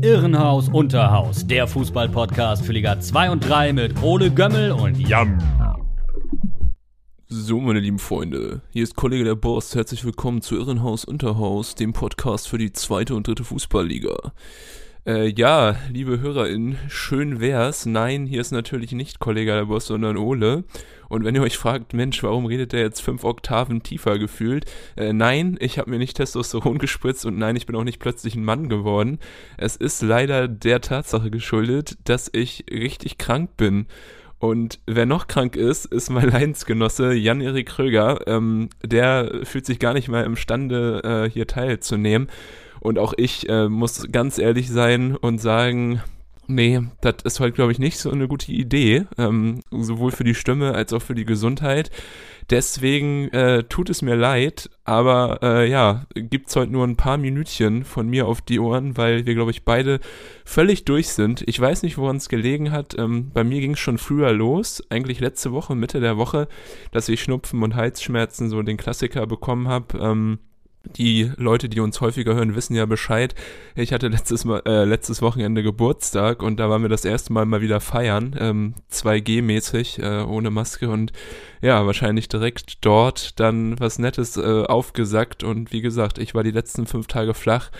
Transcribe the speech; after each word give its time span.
Irrenhaus 0.00 0.68
Unterhaus, 0.68 1.44
der 1.46 1.66
Fußballpodcast 1.66 2.64
für 2.64 2.72
Liga 2.72 3.00
2 3.00 3.30
und 3.30 3.40
3 3.40 3.72
mit 3.72 4.00
Ole 4.02 4.30
Gömmel 4.30 4.70
und 4.70 4.96
Jan. 4.96 5.42
So, 7.26 7.58
meine 7.58 7.80
lieben 7.80 7.98
Freunde, 7.98 8.62
hier 8.70 8.84
ist 8.84 8.94
Kollege 8.94 9.24
der 9.24 9.34
Boss. 9.34 9.74
Herzlich 9.74 10.04
willkommen 10.04 10.40
zu 10.40 10.56
Irrenhaus 10.56 11.04
Unterhaus, 11.04 11.74
dem 11.74 11.92
Podcast 11.92 12.48
für 12.48 12.58
die 12.58 12.72
zweite 12.72 13.16
und 13.16 13.26
dritte 13.26 13.42
Fußballliga. 13.42 14.32
Äh, 15.08 15.32
ja, 15.34 15.74
liebe 15.90 16.20
HörerInnen, 16.20 16.76
schön 16.90 17.40
wär's. 17.40 17.86
Nein, 17.86 18.26
hier 18.26 18.42
ist 18.42 18.50
natürlich 18.50 18.92
nicht 18.92 19.20
Kollege 19.20 19.52
der 19.52 19.64
Boss, 19.64 19.86
sondern 19.86 20.18
Ole. 20.18 20.64
Und 21.08 21.24
wenn 21.24 21.34
ihr 21.34 21.40
euch 21.40 21.56
fragt, 21.56 21.94
Mensch, 21.94 22.22
warum 22.22 22.44
redet 22.44 22.74
der 22.74 22.80
jetzt 22.80 23.00
fünf 23.00 23.24
Oktaven 23.24 23.82
tiefer 23.82 24.18
gefühlt? 24.18 24.66
Äh, 24.96 25.14
nein, 25.14 25.56
ich 25.60 25.78
habe 25.78 25.88
mir 25.88 25.96
nicht 25.98 26.18
Testosteron 26.18 26.76
gespritzt 26.78 27.24
und 27.24 27.38
nein, 27.38 27.56
ich 27.56 27.64
bin 27.64 27.74
auch 27.74 27.84
nicht 27.84 28.00
plötzlich 28.00 28.34
ein 28.34 28.44
Mann 28.44 28.68
geworden. 28.68 29.18
Es 29.56 29.76
ist 29.76 30.02
leider 30.02 30.46
der 30.46 30.82
Tatsache 30.82 31.30
geschuldet, 31.30 31.96
dass 32.04 32.28
ich 32.30 32.66
richtig 32.70 33.16
krank 33.16 33.56
bin. 33.56 33.86
Und 34.38 34.78
wer 34.86 35.06
noch 35.06 35.26
krank 35.26 35.56
ist, 35.56 35.86
ist 35.86 36.10
mein 36.10 36.30
Leidensgenosse 36.30 37.12
Jan-Erik 37.12 37.66
Kröger. 37.66 38.26
Ähm, 38.26 38.70
der 38.84 39.40
fühlt 39.44 39.66
sich 39.66 39.78
gar 39.78 39.94
nicht 39.94 40.08
mehr 40.08 40.24
imstande, 40.24 41.26
äh, 41.26 41.30
hier 41.30 41.46
teilzunehmen. 41.46 42.28
Und 42.80 42.98
auch 42.98 43.14
ich 43.16 43.48
äh, 43.48 43.68
muss 43.68 44.10
ganz 44.12 44.38
ehrlich 44.38 44.70
sein 44.70 45.16
und 45.16 45.40
sagen, 45.40 46.00
nee, 46.48 46.80
das 47.00 47.16
ist 47.24 47.40
heute, 47.40 47.52
glaube 47.52 47.72
ich, 47.72 47.78
nicht 47.78 47.98
so 47.98 48.10
eine 48.10 48.26
gute 48.26 48.50
Idee, 48.50 49.06
ähm, 49.16 49.60
sowohl 49.70 50.10
für 50.10 50.24
die 50.24 50.34
Stimme 50.34 50.74
als 50.74 50.92
auch 50.92 51.02
für 51.02 51.14
die 51.14 51.24
Gesundheit. 51.24 51.90
Deswegen 52.50 53.28
äh, 53.28 53.64
tut 53.64 53.90
es 53.90 54.00
mir 54.00 54.16
leid, 54.16 54.70
aber 54.84 55.40
äh, 55.42 55.70
ja, 55.70 56.06
gibt's 56.14 56.56
heute 56.56 56.72
nur 56.72 56.86
ein 56.86 56.96
paar 56.96 57.18
Minütchen 57.18 57.84
von 57.84 58.08
mir 58.08 58.26
auf 58.26 58.40
die 58.40 58.58
Ohren, 58.58 58.96
weil 58.96 59.26
wir, 59.26 59.34
glaube 59.34 59.50
ich, 59.50 59.66
beide 59.66 60.00
völlig 60.46 60.86
durch 60.86 61.08
sind. 61.08 61.44
Ich 61.46 61.60
weiß 61.60 61.82
nicht, 61.82 61.98
woran 61.98 62.16
es 62.16 62.30
gelegen 62.30 62.72
hat. 62.72 62.98
Ähm, 62.98 63.30
bei 63.34 63.44
mir 63.44 63.60
ging 63.60 63.72
es 63.72 63.80
schon 63.80 63.98
früher 63.98 64.32
los, 64.32 64.82
eigentlich 64.88 65.20
letzte 65.20 65.52
Woche, 65.52 65.74
Mitte 65.74 66.00
der 66.00 66.16
Woche, 66.16 66.48
dass 66.90 67.10
ich 67.10 67.22
Schnupfen 67.22 67.62
und 67.62 67.76
Halsschmerzen, 67.76 68.48
so 68.48 68.62
den 68.62 68.78
Klassiker 68.78 69.26
bekommen 69.26 69.68
habe. 69.68 69.98
Ähm, 69.98 70.38
die 70.96 71.30
Leute, 71.36 71.68
die 71.68 71.80
uns 71.80 72.00
häufiger 72.00 72.34
hören, 72.34 72.54
wissen 72.54 72.74
ja 72.74 72.86
Bescheid. 72.86 73.34
Ich 73.74 73.92
hatte 73.92 74.08
letztes, 74.08 74.44
mal, 74.44 74.62
äh, 74.66 74.84
letztes 74.84 75.22
Wochenende 75.22 75.62
Geburtstag 75.62 76.42
und 76.42 76.58
da 76.58 76.68
waren 76.70 76.82
wir 76.82 76.88
das 76.88 77.04
erste 77.04 77.32
Mal 77.32 77.46
mal 77.46 77.60
wieder 77.60 77.80
feiern, 77.80 78.36
ähm, 78.38 78.74
2G-mäßig, 78.90 80.02
äh, 80.02 80.24
ohne 80.24 80.50
Maske 80.50 80.88
und 80.88 81.12
ja, 81.60 81.84
wahrscheinlich 81.86 82.28
direkt 82.28 82.84
dort 82.84 83.38
dann 83.40 83.78
was 83.80 83.98
Nettes 83.98 84.36
äh, 84.36 84.64
aufgesackt 84.64 85.44
und 85.44 85.72
wie 85.72 85.80
gesagt, 85.80 86.18
ich 86.18 86.34
war 86.34 86.44
die 86.44 86.50
letzten 86.50 86.86
fünf 86.86 87.06
Tage 87.06 87.34
flach. 87.34 87.70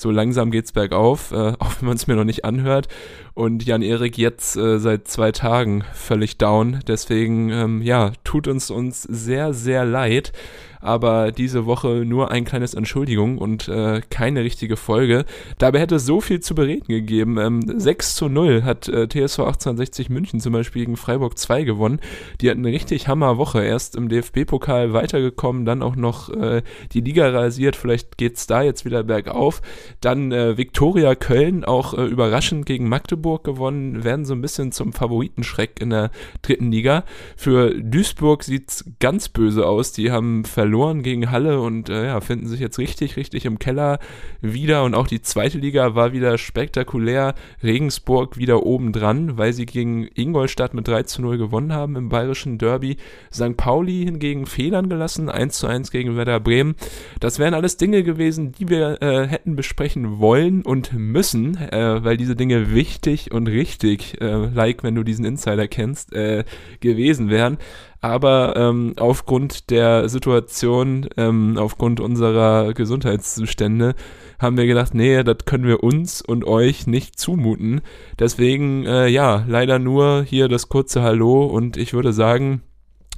So 0.00 0.10
langsam 0.10 0.50
geht's 0.50 0.72
bergauf, 0.72 1.32
äh, 1.32 1.34
auch 1.58 1.72
wenn 1.80 1.88
man 1.88 1.96
es 1.96 2.06
mir 2.06 2.16
noch 2.16 2.24
nicht 2.24 2.44
anhört. 2.44 2.88
Und 3.34 3.64
Jan-Erik 3.64 4.18
jetzt 4.18 4.56
äh, 4.56 4.78
seit 4.78 5.08
zwei 5.08 5.32
Tagen 5.32 5.84
völlig 5.92 6.38
down. 6.38 6.80
Deswegen, 6.86 7.50
ähm, 7.50 7.82
ja, 7.82 8.12
tut 8.24 8.48
uns 8.48 8.70
uns 8.70 9.02
sehr, 9.02 9.54
sehr 9.54 9.84
leid 9.84 10.32
aber 10.80 11.32
diese 11.32 11.66
Woche 11.66 12.04
nur 12.04 12.30
ein 12.30 12.44
kleines 12.44 12.74
Entschuldigung 12.74 13.38
und 13.38 13.68
äh, 13.68 14.00
keine 14.10 14.44
richtige 14.44 14.76
Folge. 14.76 15.24
Dabei 15.58 15.80
hätte 15.80 15.96
es 15.96 16.06
so 16.06 16.20
viel 16.20 16.40
zu 16.40 16.54
bereden 16.54 16.86
gegeben. 16.88 17.38
Ähm, 17.38 17.62
6 17.66 18.14
zu 18.14 18.28
0 18.28 18.62
hat 18.64 18.88
äh, 18.88 19.08
TSV 19.08 19.40
1860 19.40 20.10
München 20.10 20.40
zum 20.40 20.52
Beispiel 20.52 20.84
gegen 20.84 20.96
Freiburg 20.96 21.38
2 21.38 21.64
gewonnen. 21.64 22.00
Die 22.40 22.50
hatten 22.50 22.64
eine 22.64 22.74
richtig 22.74 23.08
Hammerwoche. 23.08 23.62
Erst 23.62 23.96
im 23.96 24.08
DFB-Pokal 24.08 24.92
weitergekommen, 24.92 25.64
dann 25.64 25.82
auch 25.82 25.96
noch 25.96 26.30
äh, 26.30 26.62
die 26.92 27.00
Liga 27.00 27.28
rasiert. 27.28 27.76
Vielleicht 27.76 28.16
geht's 28.16 28.46
da 28.46 28.62
jetzt 28.62 28.84
wieder 28.84 29.02
bergauf. 29.02 29.60
Dann 30.00 30.32
äh, 30.32 30.56
Viktoria 30.56 31.14
Köln 31.14 31.64
auch 31.64 31.94
äh, 31.94 32.04
überraschend 32.04 32.66
gegen 32.66 32.88
Magdeburg 32.88 33.44
gewonnen, 33.44 34.04
werden 34.04 34.24
so 34.24 34.34
ein 34.34 34.40
bisschen 34.40 34.72
zum 34.72 34.92
Favoritenschreck 34.92 35.80
in 35.80 35.90
der 35.90 36.10
dritten 36.42 36.70
Liga. 36.70 37.04
Für 37.36 37.74
Duisburg 37.74 38.44
sieht's 38.44 38.84
ganz 39.00 39.28
böse 39.28 39.66
aus. 39.66 39.92
Die 39.92 40.10
haben 40.10 40.44
verloren 40.44 41.02
gegen 41.02 41.30
Halle 41.30 41.60
und 41.60 41.88
äh, 41.88 42.06
ja, 42.06 42.20
finden 42.20 42.46
sich 42.46 42.60
jetzt 42.60 42.78
richtig, 42.78 43.16
richtig 43.16 43.44
im 43.44 43.58
Keller 43.58 43.98
wieder. 44.40 44.84
Und 44.84 44.94
auch 44.94 45.06
die 45.06 45.22
zweite 45.22 45.58
Liga 45.58 45.94
war 45.94 46.12
wieder 46.12 46.38
spektakulär. 46.38 47.34
Regensburg 47.62 48.36
wieder 48.38 48.64
oben 48.64 48.92
dran, 48.92 49.38
weil 49.38 49.52
sie 49.52 49.66
gegen 49.66 50.08
Ingolstadt 50.14 50.74
mit 50.74 50.88
3 50.88 51.04
zu 51.04 51.22
0 51.22 51.38
gewonnen 51.38 51.72
haben 51.72 51.96
im 51.96 52.08
bayerischen 52.08 52.58
Derby. 52.58 52.96
St. 53.32 53.56
Pauli 53.56 54.04
hingegen 54.04 54.46
Fehlern 54.46 54.88
gelassen, 54.88 55.28
1 55.28 55.58
zu 55.58 55.66
1 55.66 55.90
gegen 55.90 56.16
Werder 56.16 56.40
Bremen. 56.40 56.74
Das 57.20 57.38
wären 57.38 57.54
alles 57.54 57.76
Dinge 57.76 58.02
gewesen, 58.02 58.52
die 58.52 58.68
wir 58.68 59.02
äh, 59.02 59.26
hätten 59.26 59.56
besprechen 59.78 60.18
wollen 60.18 60.62
und 60.62 60.92
müssen, 60.92 61.56
äh, 61.56 62.02
weil 62.02 62.16
diese 62.16 62.34
Dinge 62.34 62.74
wichtig 62.74 63.30
und 63.30 63.46
richtig, 63.46 64.20
äh, 64.20 64.46
like 64.52 64.82
wenn 64.82 64.96
du 64.96 65.04
diesen 65.04 65.24
Insider 65.24 65.68
kennst, 65.68 66.12
äh, 66.12 66.42
gewesen 66.80 67.30
wären 67.30 67.58
aber 68.00 68.54
ähm, 68.56 68.94
aufgrund 68.96 69.70
der 69.70 70.08
Situation, 70.08 71.08
ähm, 71.16 71.56
aufgrund 71.58 72.00
unserer 72.00 72.72
Gesundheitszustände, 72.72 73.94
haben 74.38 74.56
wir 74.56 74.66
gedacht, 74.66 74.94
nee, 74.94 75.22
das 75.24 75.38
können 75.46 75.66
wir 75.66 75.82
uns 75.82 76.22
und 76.22 76.44
euch 76.46 76.86
nicht 76.86 77.18
zumuten. 77.18 77.80
Deswegen, 78.18 78.86
äh, 78.86 79.08
ja, 79.08 79.44
leider 79.48 79.80
nur 79.80 80.22
hier 80.22 80.48
das 80.48 80.68
kurze 80.68 81.02
Hallo 81.02 81.46
und 81.46 81.76
ich 81.76 81.92
würde 81.92 82.12
sagen, 82.12 82.62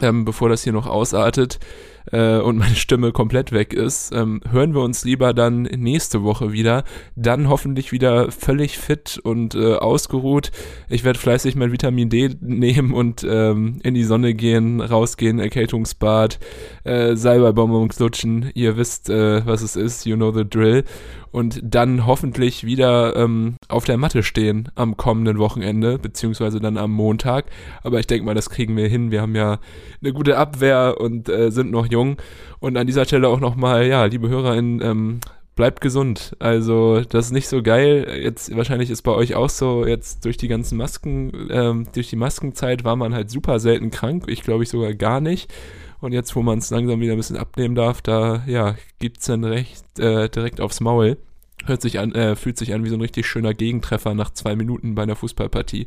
ähm, 0.00 0.24
bevor 0.24 0.48
das 0.48 0.62
hier 0.64 0.72
noch 0.72 0.86
ausartet, 0.86 1.58
äh, 2.12 2.38
und 2.38 2.58
meine 2.58 2.74
Stimme 2.74 3.12
komplett 3.12 3.52
weg 3.52 3.72
ist, 3.72 4.12
ähm, 4.14 4.40
hören 4.50 4.74
wir 4.74 4.82
uns 4.82 5.04
lieber 5.04 5.32
dann 5.32 5.62
nächste 5.62 6.22
Woche 6.22 6.52
wieder. 6.52 6.84
Dann 7.16 7.48
hoffentlich 7.48 7.92
wieder 7.92 8.30
völlig 8.30 8.78
fit 8.78 9.18
und 9.22 9.54
äh, 9.54 9.74
ausgeruht. 9.74 10.50
Ich 10.88 11.04
werde 11.04 11.18
fleißig 11.18 11.56
mein 11.56 11.72
Vitamin 11.72 12.10
D 12.10 12.36
nehmen 12.40 12.92
und 12.92 13.26
ähm, 13.28 13.80
in 13.82 13.94
die 13.94 14.04
Sonne 14.04 14.34
gehen, 14.34 14.80
rausgehen, 14.80 15.38
Erkältungsbad, 15.38 16.38
äh, 16.84 17.16
Salbeibonbons 17.16 17.98
lutschen. 17.98 18.50
Ihr 18.54 18.76
wisst, 18.76 19.08
äh, 19.08 19.46
was 19.46 19.62
es 19.62 19.76
ist, 19.76 20.06
you 20.06 20.16
know 20.16 20.30
the 20.30 20.48
drill 20.48 20.84
und 21.34 21.60
dann 21.64 22.06
hoffentlich 22.06 22.62
wieder 22.62 23.16
ähm, 23.16 23.56
auf 23.66 23.84
der 23.84 23.96
Matte 23.96 24.22
stehen 24.22 24.68
am 24.76 24.96
kommenden 24.96 25.38
Wochenende, 25.38 25.98
beziehungsweise 25.98 26.60
dann 26.60 26.78
am 26.78 26.92
Montag. 26.92 27.46
Aber 27.82 27.98
ich 27.98 28.06
denke 28.06 28.24
mal, 28.24 28.36
das 28.36 28.50
kriegen 28.50 28.76
wir 28.76 28.86
hin. 28.86 29.10
Wir 29.10 29.20
haben 29.20 29.34
ja 29.34 29.58
eine 30.00 30.12
gute 30.12 30.38
Abwehr 30.38 30.94
und 31.00 31.28
äh, 31.28 31.50
sind 31.50 31.72
noch 31.72 31.86
jung. 31.86 32.18
Und 32.60 32.76
an 32.76 32.86
dieser 32.86 33.04
Stelle 33.04 33.26
auch 33.26 33.40
nochmal, 33.40 33.84
ja, 33.84 34.04
liebe 34.04 34.28
HörerInnen, 34.28 34.80
ähm, 34.80 35.20
bleibt 35.56 35.80
gesund. 35.80 36.36
Also, 36.38 37.00
das 37.00 37.26
ist 37.26 37.32
nicht 37.32 37.48
so 37.48 37.64
geil. 37.64 38.06
Jetzt, 38.22 38.54
wahrscheinlich 38.54 38.90
ist 38.90 39.02
bei 39.02 39.10
euch 39.10 39.34
auch 39.34 39.50
so, 39.50 39.84
jetzt 39.84 40.24
durch 40.24 40.36
die 40.36 40.46
ganzen 40.46 40.78
Masken, 40.78 41.48
ähm, 41.50 41.88
durch 41.92 42.10
die 42.10 42.16
Maskenzeit 42.16 42.84
war 42.84 42.94
man 42.94 43.12
halt 43.12 43.28
super 43.28 43.58
selten 43.58 43.90
krank. 43.90 44.26
Ich 44.28 44.42
glaube 44.42 44.62
ich 44.62 44.68
sogar 44.68 44.94
gar 44.94 45.20
nicht. 45.20 45.52
Und 46.04 46.12
jetzt, 46.12 46.36
wo 46.36 46.42
man 46.42 46.58
es 46.58 46.68
langsam 46.68 47.00
wieder 47.00 47.12
ein 47.12 47.16
bisschen 47.16 47.38
abnehmen 47.38 47.74
darf, 47.74 48.02
da 48.02 48.42
ja, 48.46 48.74
es 49.00 49.24
dann 49.24 49.42
recht 49.42 49.98
äh, 49.98 50.28
direkt 50.28 50.60
aufs 50.60 50.80
Maul. 50.80 51.16
Hört 51.64 51.80
sich 51.80 51.98
an, 51.98 52.12
äh, 52.12 52.36
fühlt 52.36 52.58
sich 52.58 52.74
an 52.74 52.84
wie 52.84 52.90
so 52.90 52.96
ein 52.96 53.00
richtig 53.00 53.26
schöner 53.26 53.54
Gegentreffer 53.54 54.12
nach 54.12 54.28
zwei 54.28 54.54
Minuten 54.54 54.94
bei 54.94 55.04
einer 55.04 55.16
Fußballpartie. 55.16 55.86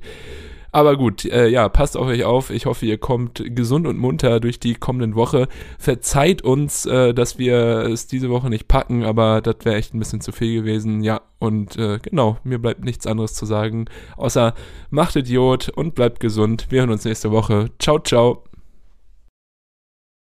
Aber 0.72 0.98
gut, 0.98 1.24
äh, 1.26 1.48
ja, 1.50 1.70
passt 1.70 1.96
auf 1.96 2.08
euch 2.08 2.24
auf. 2.24 2.50
Ich 2.50 2.66
hoffe, 2.66 2.88
ihr 2.88 2.98
kommt 2.98 3.44
gesund 3.46 3.86
und 3.86 4.00
munter 4.00 4.40
durch 4.40 4.60
die 4.60 4.74
kommenden 4.74 5.14
Woche. 5.14 5.48
Verzeiht 5.78 6.42
uns, 6.42 6.88
äh, 6.88 7.14
dass 7.14 7.38
wir 7.38 7.86
es 7.86 8.08
diese 8.08 8.32
Woche 8.32 8.50
nicht 8.50 8.68
packen, 8.68 9.04
aber 9.04 9.42
das 9.42 9.58
wäre 9.66 9.76
echt 9.76 9.94
ein 9.94 10.00
bisschen 10.00 10.22
zu 10.22 10.32
viel 10.32 10.62
gewesen. 10.62 11.04
Ja, 11.04 11.22
und 11.38 11.78
äh, 11.78 12.00
genau, 12.02 12.38
mir 12.44 12.58
bleibt 12.58 12.84
nichts 12.84 13.06
anderes 13.06 13.36
zu 13.36 13.46
sagen, 13.46 13.86
außer 14.18 14.56
macht 14.90 15.16
Idiot 15.16 15.70
und 15.70 15.94
bleibt 15.94 16.20
gesund. 16.20 16.66
Wir 16.70 16.80
hören 16.80 16.90
uns 16.90 17.06
nächste 17.06 17.30
Woche. 17.30 17.70
Ciao, 17.78 18.00
ciao. 18.00 18.44